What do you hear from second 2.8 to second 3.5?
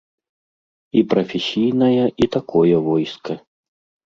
войска.